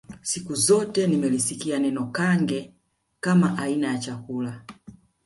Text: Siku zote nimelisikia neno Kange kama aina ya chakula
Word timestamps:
Siku 0.21 0.55
zote 0.55 1.07
nimelisikia 1.07 1.79
neno 1.79 2.05
Kange 2.11 2.73
kama 3.19 3.57
aina 3.57 3.87
ya 3.87 3.97
chakula 3.99 4.63